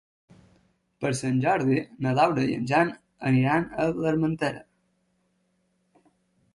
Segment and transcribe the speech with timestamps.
[1.03, 2.91] Per Sant Jordi na Laura i en Jan
[3.33, 4.67] aniran a l'Armentera.